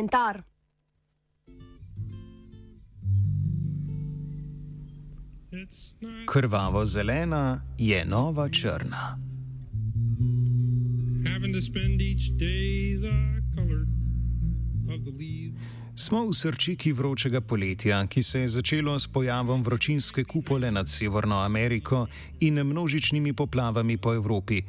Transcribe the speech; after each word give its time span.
komentar. 0.00 0.42
Krvavo 6.26 6.86
zelena 6.86 7.62
je 7.78 8.04
nova 8.04 8.48
črna. 8.48 9.18
Smo 15.96 16.26
v 16.26 16.34
srčiki 16.34 16.92
vročega 16.92 17.40
poletja, 17.40 18.06
ki 18.06 18.22
se 18.22 18.40
je 18.40 18.48
začelo 18.48 18.98
s 18.98 19.06
pojavom 19.06 19.62
vročinske 19.62 20.24
kupole 20.24 20.70
nad 20.70 20.88
Severno 20.88 21.36
Ameriko 21.36 22.06
in 22.40 22.54
množičnimi 22.54 23.32
poplavami 23.32 23.96
po 23.96 24.14
Evropi, 24.14 24.62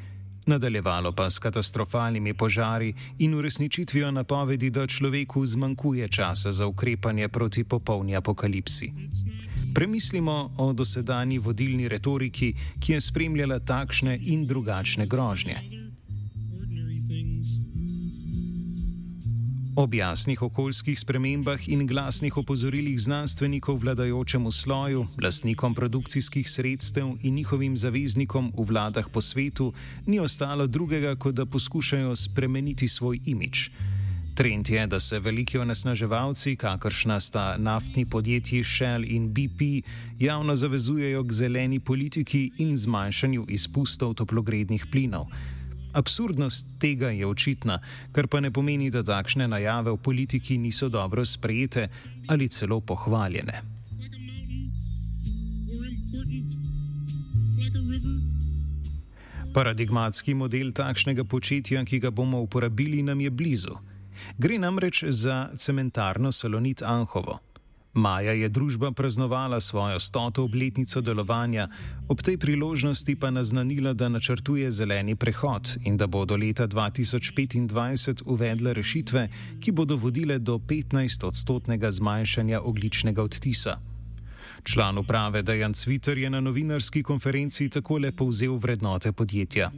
nadaljevalo 0.45 1.12
pa 1.12 1.30
s 1.30 1.40
katastrofalnimi 1.40 2.34
požari 2.34 2.94
in 3.20 3.34
uresničitvijo 3.34 4.12
napovedi, 4.12 4.70
da 4.70 4.88
človeku 4.88 5.45
zmanjkuje 5.45 6.08
časa 6.08 6.52
za 6.52 6.68
ukrepanje 6.68 7.27
proti 7.27 7.63
popolni 7.63 8.16
apokalipsi. 8.16 8.91
Premislimo 9.73 10.52
o 10.58 10.73
dosedanji 10.73 11.38
vodilni 11.38 11.88
retoriki, 11.88 12.54
ki 12.80 12.94
je 12.94 13.02
spremljala 13.02 13.59
takšne 13.59 14.20
in 14.22 14.48
drugačne 14.48 15.05
grožnje. 15.05 15.55
Ob 19.76 19.94
jasnih 19.94 20.42
okoljskih 20.42 21.00
spremembah 21.00 21.70
in 21.70 21.86
glasnih 21.88 22.38
opozorilih 22.38 23.00
znanstvenikov 23.00 23.78
vladajočemu 23.80 24.52
sloju, 24.52 25.06
lastnikom 25.24 25.76
produkcijskih 25.76 26.50
sredstev 26.50 27.14
in 27.22 27.36
njihovim 27.36 27.78
zaveznikom 27.78 28.52
v 28.58 28.66
vladah 28.68 29.08
po 29.10 29.22
svetu, 29.22 29.74
ni 30.05 30.20
ostalo 30.20 30.68
drugega, 30.68 31.16
kot 31.16 31.36
da 31.36 31.46
poskušajo 31.46 32.16
spremeniti 32.16 32.88
svoj 32.88 33.20
imič. 33.26 33.70
Trend 34.36 34.70
je, 34.70 34.88
da 34.88 35.00
se 35.00 35.20
veliki 35.20 35.58
onesnaževalci, 35.58 36.56
kakršna 36.56 37.20
sta 37.20 37.56
naftni 37.58 38.06
podjetji 38.06 38.63
Shell 38.63 39.06
in 39.08 39.34
BP, 39.34 39.88
javno 40.20 40.56
zavezujejo 40.56 41.24
k 41.24 41.32
zeleni 41.32 41.80
politiki 41.80 42.52
in 42.58 42.78
zmanjšanju 42.78 43.46
izpustov 43.48 44.13
toplogrednih 44.13 44.85
plinov. 44.91 45.26
Absurdnost 45.94 46.68
tega 46.80 47.10
je 47.10 47.28
očitna, 47.28 47.80
kar 48.12 48.28
pa 48.28 48.40
ne 48.40 48.52
pomeni, 48.52 48.90
da 48.90 49.04
takšne 49.04 49.48
najave 49.48 49.92
v 49.92 49.98
politiki 49.98 50.58
niso 50.58 50.90
dobro 50.90 51.26
sprejete 51.26 51.88
ali 52.28 52.48
celo 52.48 52.80
pohvaljene. 52.80 53.62
Paradigmatski 59.54 60.34
model 60.34 60.72
takšnega 60.72 61.24
početja, 61.24 61.84
ki 61.84 62.00
ga 62.00 62.10
bomo 62.12 62.40
uporabili, 62.40 63.04
nam 63.04 63.20
je 63.22 63.30
blizu. 63.30 63.76
Gre 64.38 64.58
namreč 64.59 65.03
za 65.03 65.50
cementarno 65.58 66.31
Salonit 66.31 66.81
Anhovo. 66.81 67.50
Maja 67.94 68.31
je 68.31 68.50
družba 68.50 68.92
praznovala 68.92 69.59
svojo 69.59 70.00
stoto 70.00 70.44
obletnico 70.44 71.02
delovanja, 71.02 71.68
ob 72.08 72.22
tej 72.22 72.38
priložnosti 72.38 73.16
pa 73.16 73.31
naznanila, 73.31 73.94
da 73.94 74.09
načrtuje 74.09 74.72
zeleni 74.72 75.16
prehod 75.16 75.75
in 75.84 75.97
da 75.97 76.08
bo 76.08 76.25
do 76.25 76.36
leta 76.36 76.68
2025 76.68 78.24
uvedla 78.25 78.74
rešitve, 78.74 79.28
ki 79.59 79.72
bodo 79.72 79.96
vodile 79.96 80.40
do 80.40 80.56
15-odstotnega 80.58 81.92
zmanjšanja 81.92 82.62
ogličnega 82.62 83.24
odtisa. 83.24 83.80
Član 84.64 84.97
uprave 84.97 85.42
Dejan 85.42 85.74
Cviter 85.74 86.18
je 86.18 86.30
na 86.30 86.40
novinarski 86.40 87.03
konferenci 87.03 87.69
takole 87.69 88.12
povzel 88.12 88.56
vrednote 88.56 89.12
podjetja. 89.12 89.72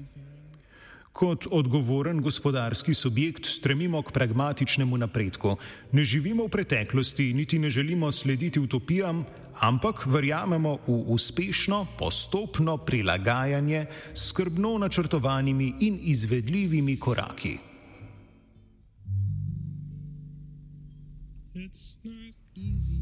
Kot 1.14 1.46
odgovoren 1.52 2.22
gospodarski 2.22 2.94
subjekt 2.94 3.46
stremimo 3.46 4.02
k 4.02 4.12
pragmatičnemu 4.12 4.98
napredku. 4.98 5.56
Ne 5.92 6.04
živimo 6.04 6.48
v 6.48 6.50
preteklosti, 6.50 7.34
niti 7.34 7.60
ne 7.60 7.70
želimo 7.70 8.12
slediti 8.12 8.60
utopijam, 8.60 9.26
ampak 9.62 10.06
verjamemo 10.06 10.78
v 10.88 10.98
uspešno, 11.14 11.86
postopno 12.00 12.78
prilagajanje 12.78 13.86
s 14.14 14.30
skrbno 14.30 14.78
načrtovanimi 14.78 15.74
in 15.80 16.00
izvedljivimi 16.02 16.98
koraki. 16.98 17.58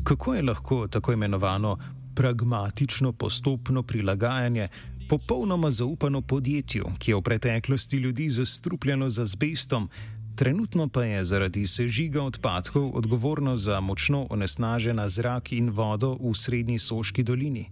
Kako 0.04 0.34
je 0.34 0.44
lahko 0.44 0.88
tako 0.88 1.14
imenovano 1.14 1.78
pragmatično 2.16 3.12
postopno 3.12 3.84
prilagajanje 3.84 4.68
popolnoma 5.12 5.72
zaupano 5.72 6.22
podjetju, 6.22 6.86
ki 7.00 7.12
je 7.12 7.16
v 7.16 7.22
preteklosti 7.22 7.98
ljudi 7.98 8.30
zastrupljeno 8.30 9.10
z 9.10 9.22
azbestom, 9.22 9.90
trenutno 10.36 10.88
pa 10.88 11.04
je 11.04 11.26
zaradi 11.26 11.68
sežiga 11.68 12.24
odpadkov 12.24 12.96
odgovorno 12.96 13.58
za 13.58 13.80
močno 13.80 14.28
onesnažena 14.30 15.10
zrak 15.10 15.52
in 15.52 15.70
vodo 15.70 16.14
v 16.16 16.32
srednji 16.36 16.80
Soški 16.80 17.24
dolini. 17.24 17.66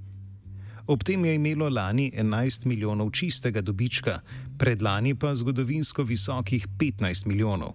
Ob 0.88 1.04
tem 1.04 1.26
je 1.26 1.36
imelo 1.36 1.70
lani 1.70 2.12
11 2.12 2.66
milijonov 2.66 3.12
čistega 3.12 3.62
dobička, 3.62 4.20
predlani 4.58 5.16
pa 5.16 5.36
zgodovinsko 5.36 6.04
visokih 6.04 6.68
15 6.78 7.28
milijonov. 7.28 7.72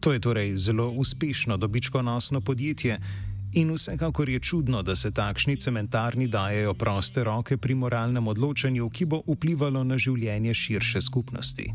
To 0.00 0.12
je 0.12 0.20
torej 0.20 0.56
zelo 0.56 0.90
uspešno 0.90 1.56
dobičkonosno 1.56 2.40
podjetje, 2.40 2.98
In 3.54 3.70
vsekakor 3.70 4.28
je 4.28 4.40
čudno, 4.40 4.82
da 4.82 4.96
se 4.96 5.10
takšni 5.10 5.56
cementarni 5.56 6.28
dajo 6.28 6.74
proste 6.74 7.24
roke 7.24 7.56
pri 7.56 7.74
moralnem 7.74 8.28
odločanju, 8.28 8.88
ki 8.90 9.04
bo 9.04 9.20
vplivalo 9.26 9.84
na 9.84 9.98
življenje 9.98 10.54
širše 10.54 11.02
skupnosti. 11.04 11.66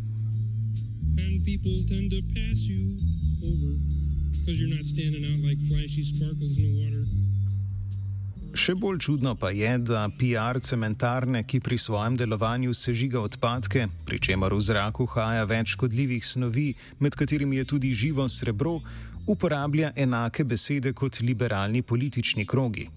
Še 8.58 8.74
bolj 8.74 8.98
čudno 9.06 9.36
pa 9.38 9.52
je, 9.54 9.78
da 9.78 10.08
PR 10.18 10.58
cementarne, 10.58 11.44
ki 11.46 11.60
pri 11.62 11.78
svojem 11.78 12.18
delovanju 12.18 12.74
sežiga 12.74 13.22
odpadke, 13.22 13.86
pri 14.06 14.18
čemer 14.18 14.56
v 14.56 14.66
zraku 14.66 15.06
haja 15.14 15.46
več 15.46 15.76
škodljivih 15.78 16.26
snovi, 16.26 16.72
med 16.98 17.14
katerimi 17.14 17.62
je 17.62 17.66
tudi 17.70 17.94
živo 17.94 18.26
srebro, 18.26 18.80
uporablja 19.28 19.92
enake 19.96 20.44
besede 20.44 20.94
kot 20.94 21.20
liberalni 21.20 21.82
politični 21.82 22.46
krogi. 22.46 22.90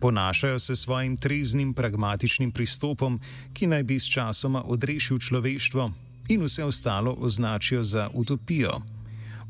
Ponašajo 0.00 0.58
se 0.58 0.76
svojim 0.76 1.16
treznim, 1.16 1.74
pragmatičnim 1.74 2.52
pristopom, 2.52 3.20
ki 3.52 3.66
naj 3.66 3.82
bi 3.82 3.98
s 3.98 4.08
časoma 4.08 4.62
odrešil 4.66 5.18
človeštvo, 5.18 5.90
in 6.28 6.42
vse 6.42 6.64
ostalo 6.64 7.16
označijo 7.18 7.82
za 7.84 8.08
utopijo. 8.14 8.72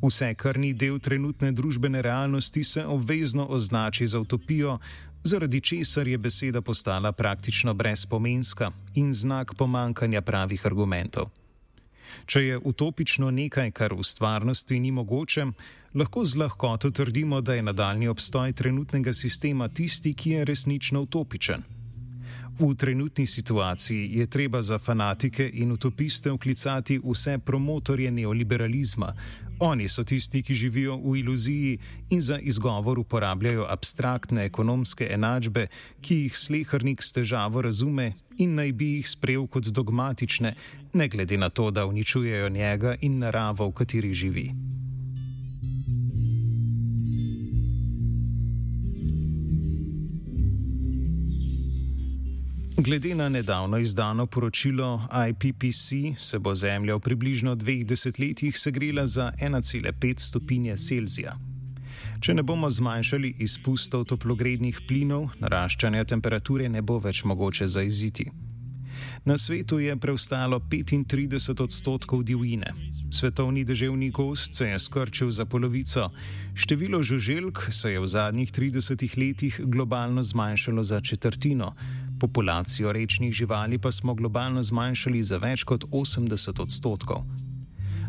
Vse, 0.02 0.34
kar 0.34 0.58
ni 0.58 0.72
del 0.72 0.98
trenutne 0.98 1.52
družbene 1.52 2.02
realnosti, 2.02 2.64
se 2.64 2.84
obvezno 2.86 3.46
označi 3.46 4.06
za 4.06 4.20
utopijo, 4.20 4.78
zaradi 5.24 5.60
česar 5.60 6.08
je 6.08 6.18
beseda 6.18 6.60
postala 6.60 7.12
praktično 7.12 7.74
brezpomenska 7.74 8.70
in 8.94 9.12
znak 9.12 9.54
pomankanja 9.54 10.20
pravih 10.20 10.66
argumentov. 10.66 11.28
Če 12.26 12.44
je 12.44 12.58
utopično 12.58 13.30
nekaj, 13.30 13.70
kar 13.70 13.94
v 13.94 14.04
stvarnosti 14.04 14.80
ni 14.80 14.90
mogoče, 14.90 15.46
lahko 15.94 16.24
z 16.24 16.36
lahkoto 16.36 16.90
trdimo, 16.90 17.40
da 17.40 17.54
je 17.54 17.62
nadaljni 17.62 18.08
obstoj 18.08 18.52
trenutnega 18.52 19.12
sistema 19.12 19.68
tisti, 19.68 20.14
ki 20.14 20.30
je 20.30 20.44
resnično 20.44 21.02
utopičen. 21.02 21.79
V 22.60 22.74
trenutni 22.74 23.26
situaciji 23.26 24.18
je 24.18 24.26
treba 24.26 24.62
za 24.62 24.78
fanatike 24.78 25.50
in 25.52 25.72
utopiste 25.72 26.30
vklicati 26.30 27.00
vse 27.04 27.38
promotorje 27.38 28.10
neoliberalizma. 28.10 29.14
Oni 29.60 29.88
so 29.88 30.04
tisti, 30.04 30.42
ki 30.42 30.54
živijo 30.54 30.96
v 30.96 31.16
iluziji 31.16 31.78
in 32.10 32.20
za 32.20 32.38
izgovor 32.38 32.98
uporabljajo 32.98 33.64
abstraktne 33.68 34.44
ekonomske 34.44 35.08
enačbe, 35.10 35.66
ki 36.00 36.14
jih 36.16 36.36
slehrnik 36.36 37.02
s 37.02 37.12
težavo 37.12 37.62
razume 37.62 38.12
in 38.36 38.54
naj 38.54 38.72
bi 38.72 38.92
jih 38.98 39.08
sprejel 39.08 39.46
kot 39.46 39.72
dogmatične, 39.72 40.54
ne 40.92 41.08
glede 41.08 41.36
na 41.36 41.48
to, 41.48 41.70
da 41.70 41.86
uničujejo 41.86 42.48
njega 42.48 42.96
in 43.00 43.18
naravo, 43.18 43.68
v 43.68 43.72
kateri 43.72 44.14
živi. 44.14 44.50
Glede 52.80 53.14
na 53.14 53.28
nedavno 53.28 53.78
izdano 53.78 54.26
poročilo 54.26 55.08
IPPC 55.28 55.92
se 56.18 56.38
bo 56.38 56.54
Zemlja 56.54 56.96
v 56.96 57.00
približno 57.00 57.54
dveh 57.54 57.84
desetletjih 57.84 58.58
segrela 58.58 59.06
za 59.06 59.32
1,5 59.40 60.20
stopinje 60.20 60.76
Celzija. 60.76 61.36
Če 62.20 62.34
ne 62.34 62.42
bomo 62.42 62.70
zmanjšali 62.70 63.34
izpustov 63.38 64.06
toplogrednih 64.08 64.80
plinov, 64.88 65.28
naraščanja 65.40 66.04
temperature 66.04 66.68
ne 66.68 66.80
bo 66.82 66.96
več 66.98 67.20
mogoče 67.24 67.68
zaiziti. 67.68 68.30
Na 69.24 69.36
svetu 69.36 69.78
je 69.78 69.96
preostalo 69.96 70.58
35 70.58 71.62
odstotkov 71.62 72.22
divjine. 72.24 72.72
Svetovni 73.10 73.64
deževni 73.64 74.10
gost 74.10 74.54
se 74.54 74.68
je 74.72 74.78
skrčil 74.78 75.30
za 75.30 75.44
polovico, 75.44 76.08
število 76.54 77.02
žuželk 77.02 77.66
se 77.68 77.92
je 77.92 78.00
v 78.00 78.06
zadnjih 78.06 78.52
30 78.52 79.18
letih 79.18 79.60
globalno 79.64 80.22
zmanjšalo 80.22 80.82
za 80.82 81.00
četrtino, 81.00 81.74
populacijo 82.20 82.92
rečnih 82.92 83.32
živali 83.32 83.78
pa 83.78 83.92
smo 83.92 84.14
globalno 84.14 84.62
zmanjšali 84.62 85.22
za 85.22 85.38
več 85.38 85.64
kot 85.64 85.84
80 85.90 86.62
odstotkov. 86.62 87.24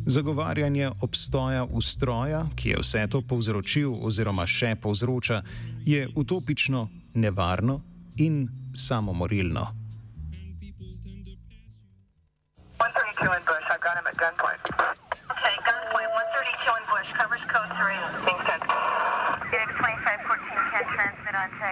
Zagovarjanje 0.06 0.90
obstoja 1.02 1.64
ustroja, 1.64 2.46
ki 2.56 2.70
je 2.70 2.78
vse 2.82 3.08
to 3.08 3.22
povzročil 3.22 3.94
oziroma 4.02 4.48
še 4.48 4.76
povzroča, 4.82 5.44
je 5.86 6.08
utopično, 6.16 6.88
nevarno 7.14 7.82
in 8.18 8.48
samomorilno. 8.74 9.68
Okay, 12.82 15.01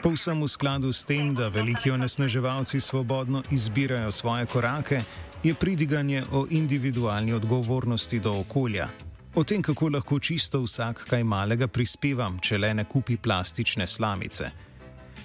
Povsem 0.04 0.42
v 0.42 0.48
skladu 0.48 0.94
s 0.94 1.06
tem, 1.06 1.34
da 1.36 1.48
veliki 1.48 1.92
onesnaževalci 1.92 2.80
svobodno 2.80 3.44
izbirajo 3.52 4.12
svoje 4.12 4.46
korake, 4.46 5.02
je 5.44 5.54
pridiganje 5.54 6.24
o 6.32 6.46
individualni 6.50 7.34
odgovornosti 7.34 8.20
do 8.20 8.34
okolja. 8.40 8.88
O 9.36 9.44
tem, 9.44 9.62
kako 9.62 9.90
lahko 9.90 10.20
čisto 10.20 10.62
vsak 10.62 11.06
kaj 11.10 11.24
malega 11.24 11.68
prispeva, 11.68 12.32
če 12.42 12.58
le 12.58 12.74
ne 12.74 12.86
kupi 12.86 13.18
plastične 13.18 13.88
slamice. 13.88 14.50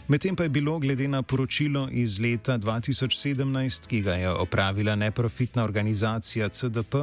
Medtem 0.08 0.36
pa 0.36 0.42
je 0.42 0.48
bilo 0.48 0.78
glede 0.78 1.08
na 1.08 1.22
poročilo 1.22 1.88
iz 1.90 2.20
leta 2.20 2.58
2017, 2.58 3.86
ki 3.86 4.00
ga 4.00 4.14
je 4.14 4.30
opravila 4.30 4.94
neprofitna 4.94 5.64
organizacija 5.64 6.48
CDP, 6.48 6.94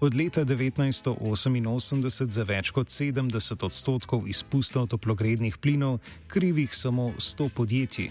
od 0.00 0.14
leta 0.14 0.44
1988 0.44 2.30
za 2.30 2.44
več 2.44 2.70
kot 2.70 2.88
70 2.92 3.64
odstotkov 3.64 4.28
izpustov 4.28 4.86
toplogrednih 4.92 5.56
plinov 5.56 5.98
krivih 6.28 6.74
samo 6.76 7.12
100 7.18 7.48
podjetij. 7.48 8.10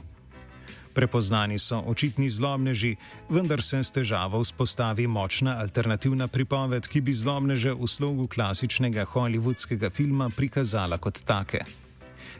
Prepoznani 0.95 1.59
so 1.59 1.83
očitni 1.85 2.29
zlobneži, 2.29 2.95
vendar 3.29 3.61
se 3.61 3.83
s 3.83 3.91
težavo 3.91 4.39
vzpostavi 4.39 5.07
močna 5.07 5.57
alternativna 5.59 6.27
pripoved, 6.27 6.87
ki 6.87 7.01
bi 7.01 7.13
zlobneže 7.13 7.73
v 7.75 7.87
slogu 7.87 8.27
klasičnega 8.27 9.05
hollywoodskega 9.05 9.91
filma 9.91 10.29
prikazala 10.29 10.97
kot 10.97 11.19
take. 11.27 11.65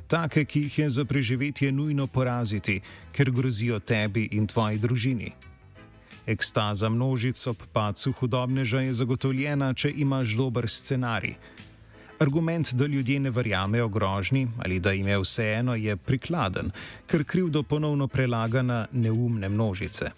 Take, 0.07 0.45
ki 0.45 0.61
jih 0.61 0.79
je 0.79 0.89
za 0.89 1.05
preživetje 1.05 1.71
nujno 1.71 2.07
poraziti, 2.07 2.79
ker 3.11 3.31
grozijo 3.31 3.79
tebi 3.79 4.29
in 4.31 4.47
tvoji 4.47 4.79
družini. 4.79 5.33
Ekstaza 6.25 6.89
množic 6.89 7.47
ob 7.47 7.57
pacu 7.73 8.11
hudobneža 8.11 8.81
je 8.81 8.93
zagotovljena, 8.93 9.73
če 9.73 9.91
imaš 9.95 10.33
dober 10.37 10.69
scenarij. 10.69 11.35
Argument, 12.19 12.73
da 12.73 12.85
ljudje 12.85 13.19
ne 13.19 13.29
verjamejo 13.29 13.87
grožnji 13.89 14.47
ali 14.63 14.79
da 14.79 14.91
jim 14.91 15.07
je 15.07 15.19
vseeno, 15.19 15.75
je 15.75 15.97
prikladen, 15.97 16.71
ker 17.07 17.23
krivdo 17.23 17.63
ponovno 17.63 18.07
prelaga 18.07 18.61
na 18.61 18.87
neumne 18.91 19.49
množice. 19.49 20.09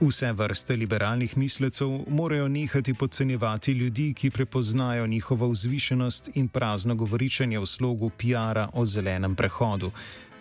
Vse 0.00 0.32
vrste 0.32 0.76
liberalnih 0.76 1.36
mislecev 1.38 1.88
morajo 2.08 2.48
nehati 2.48 2.94
podcenjevati 2.94 3.72
ljudi, 3.72 4.12
ki 4.14 4.30
prepoznajo 4.30 5.06
njihovo 5.06 5.48
vzvišenost 5.48 6.30
in 6.34 6.48
prazno 6.48 6.94
govoričenje 6.94 7.58
v 7.58 7.66
slogu 7.66 8.10
PR-a 8.10 8.68
o 8.72 8.84
zelenem 8.86 9.34
prehodu. 9.34 9.90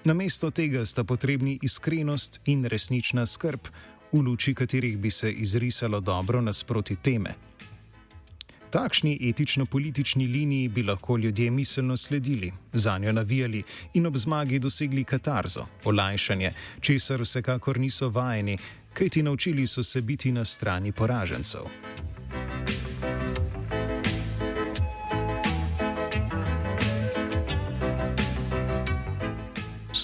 Namesto 0.04 0.50
tega 0.52 0.86
sta 0.86 1.04
potrebni 1.04 1.60
iskrenost 1.62 2.40
in 2.46 2.66
resnična 2.66 3.26
skrb, 3.26 3.60
v 4.14 4.22
luči 4.22 4.54
katerih 4.54 4.98
bi 4.98 5.12
se 5.12 5.32
izrisalo 5.32 6.00
dobro 6.00 6.42
nasproti 6.42 6.96
teme. 6.96 7.34
Takšni 8.70 9.20
etično-politični 9.22 10.28
liniji 10.28 10.68
bi 10.68 10.84
lahko 10.84 11.18
ljudje 11.18 11.52
miselno 11.52 11.98
sledili, 11.98 12.52
za 12.74 12.98
njo 12.98 13.12
navijali 13.12 13.64
in 13.94 14.06
ob 14.06 14.18
zmagi 14.18 14.60
dosegli 14.60 15.04
katarzo, 15.04 15.66
olajšanje, 15.84 16.52
česar 16.82 17.22
vsekakor 17.22 17.80
niso 17.80 18.10
vajeni, 18.10 18.58
kajti 18.94 19.24
naučili 19.24 19.68
so 19.68 19.84
se 19.84 20.02
biti 20.02 20.32
na 20.32 20.46
strani 20.46 20.92
poražencev. 20.92 21.62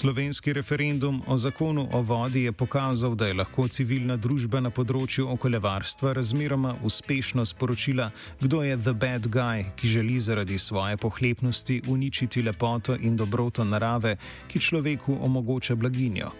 Slovenski 0.00 0.52
referendum 0.52 1.22
o 1.26 1.36
zakonu 1.36 1.88
o 1.92 2.02
vodi 2.02 2.42
je 2.42 2.52
pokazal, 2.52 3.14
da 3.14 3.26
je 3.26 3.34
lahko 3.34 3.66
civilna 3.68 4.14
družba 4.16 4.62
na 4.64 4.70
področju 4.72 5.26
okoljevarstva 5.34 6.14
razmeroma 6.16 6.70
uspešno 6.88 7.44
sporočila, 7.44 8.06
kdo 8.40 8.62
je 8.64 8.78
the 8.80 8.94
bad 8.96 9.28
guy, 9.28 9.66
ki 9.76 9.90
želi 9.92 10.16
zaradi 10.20 10.56
svoje 10.58 10.96
pohlepnosti 10.96 11.82
uničiti 11.88 12.42
lepoto 12.42 12.96
in 12.96 13.16
dobroto 13.16 13.64
narave, 13.64 14.14
ki 14.48 14.62
človeku 14.68 15.18
omogoča 15.20 15.76
blaginjo. 15.76 16.32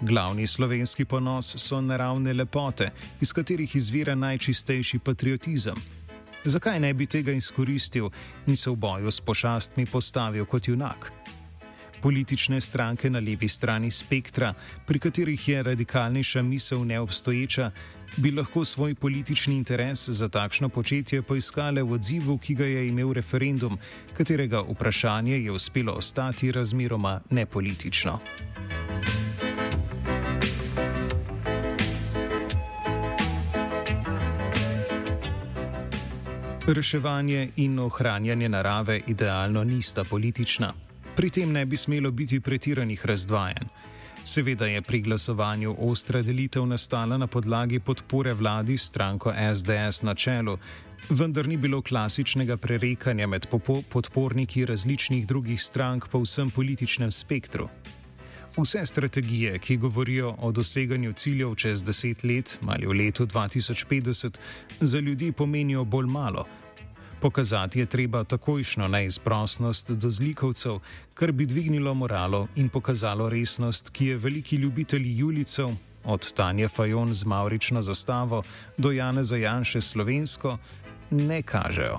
Glavni 0.00 0.46
slovenski 0.46 1.04
ponos 1.04 1.50
so 1.58 1.80
naravne 1.82 2.32
lepote, 2.32 2.92
iz 3.20 3.34
katerih 3.34 3.76
izvira 3.76 4.14
najčistejši 4.14 5.02
patriotizem. 5.02 5.82
Zakaj 6.44 6.78
ne 6.80 6.94
bi 6.94 7.10
tega 7.10 7.34
izkoristil 7.34 8.12
in 8.46 8.54
se 8.56 8.70
v 8.70 8.78
boju 8.78 9.10
s 9.10 9.20
pošastmi 9.20 9.90
postavil 9.90 10.46
kot 10.46 10.68
junak? 10.68 11.10
Politične 12.04 12.60
stranke 12.60 13.08
na 13.10 13.18
levi 13.18 13.48
strani 13.48 13.90
spektra, 13.90 14.52
pri 14.86 14.98
katerih 14.98 15.48
je 15.48 15.62
radikalnejša 15.62 16.42
misel 16.42 16.84
neobstoječa, 16.84 17.70
bi 18.16 18.30
lahko 18.30 18.64
svoj 18.64 18.94
politični 18.94 19.56
interes 19.56 20.08
za 20.08 20.28
takšno 20.28 20.68
početje 20.68 21.22
poiskale 21.22 21.82
v 21.82 21.96
odzivu, 21.96 22.36
ki 22.38 22.54
ga 22.54 22.64
je 22.64 22.88
imel 22.88 23.12
referendum, 23.12 23.78
katerega 24.16 24.60
vprašanje 24.68 25.38
je 25.38 25.52
uspelo 25.52 25.92
ostati 25.92 26.52
razmeroma 26.52 27.20
nepolitično. 27.30 28.20
Reševanje 36.66 37.48
in 37.56 37.78
ohranjanje 37.78 38.48
narave 38.48 39.00
idealno 39.06 39.64
nista 39.64 40.04
politična. 40.04 40.84
Pri 41.16 41.30
tem 41.30 41.52
ne 41.52 41.66
bi 41.66 41.76
smelo 41.76 42.10
biti 42.10 42.40
pretiranih 42.40 43.06
razdvajanj. 43.06 43.68
Seveda 44.24 44.66
je 44.66 44.82
pri 44.82 45.00
glasovanju 45.00 45.76
ostra 45.78 46.22
delitev 46.22 46.66
nastala 46.66 47.18
na 47.18 47.26
podlagi 47.26 47.78
podpore 47.80 48.32
vladi 48.34 48.76
stranko 48.76 49.32
SDS 49.54 50.02
na 50.02 50.14
čelu, 50.14 50.58
vendar 51.10 51.48
ni 51.48 51.56
bilo 51.56 51.82
klasičnega 51.82 52.56
prerekanja 52.56 53.26
med 53.26 53.46
podporniki 53.90 54.64
različnih 54.66 55.26
drugih 55.26 55.62
strank 55.62 56.08
po 56.08 56.22
vsem 56.24 56.50
političnem 56.50 57.10
spektru. 57.10 57.68
Vse 58.56 58.86
strategije, 58.86 59.58
ki 59.58 59.76
govorijo 59.76 60.34
o 60.38 60.52
doseganju 60.52 61.12
ciljev 61.12 61.54
čez 61.54 61.84
deset 61.84 62.24
let 62.24 62.58
ali 62.66 62.86
v 62.86 62.92
letu 62.92 63.26
2050, 63.26 64.38
za 64.80 64.98
ljudi 65.00 65.32
pomenijo 65.32 65.84
bolj 65.84 66.06
malo. 66.06 66.44
Pokazati 67.24 67.78
je 67.78 67.86
treba 67.86 68.24
takojšno 68.24 68.88
neizprostnost 68.88 69.90
do 69.90 70.10
zlikovcev, 70.10 70.78
kar 71.14 71.32
bi 71.32 71.46
dvignilo 71.46 71.94
moralo 71.94 72.48
in 72.56 72.68
pokazalo 72.68 73.30
resnost, 73.30 73.88
ki 73.90 74.06
je 74.06 74.16
veliki 74.16 74.56
ljubitelji 74.56 75.16
Julicev, 75.18 75.70
od 76.04 76.32
Tanja 76.32 76.68
Fajon 76.68 77.14
z 77.14 77.24
Maurično 77.24 77.82
zastavo 77.82 78.42
do 78.76 78.92
Jana 78.92 79.22
Zajanše 79.22 79.80
slovensko, 79.80 80.58
ne 81.10 81.42
kažejo. 81.42 81.98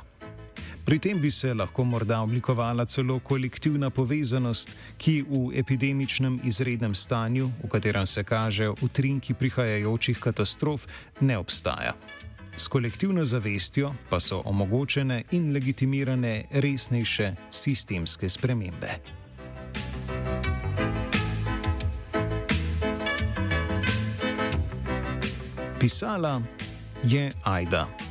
Pri 0.86 1.00
tem 1.00 1.22
bi 1.22 1.32
se 1.32 1.54
lahko 1.54 1.84
morda 1.84 2.22
oblikovala 2.22 2.86
celo 2.86 3.20
kolektivna 3.20 3.90
povezanost, 3.90 4.76
ki 4.98 5.24
v 5.30 5.50
epidemičnem 5.58 6.40
izrednem 6.44 6.96
stanju, 6.96 7.50
v 7.64 7.70
katerem 7.70 8.06
se 8.06 8.24
kažejo 8.24 8.76
utrinki 8.82 9.34
prihajajočih 9.34 10.20
katastrof, 10.20 10.86
ne 11.22 11.38
obstaja. 11.38 11.98
S 12.58 12.68
kolektivno 12.68 13.26
zavestjo 13.26 13.94
pa 14.10 14.20
so 14.20 14.42
omogočene 14.46 15.24
in 15.32 15.54
legitimirane 15.54 16.44
resnejše 16.52 17.32
sistemske 17.52 18.30
spremembe. 18.30 18.88
Pisala 25.80 26.42
je 27.04 27.32
Aida. 27.44 28.05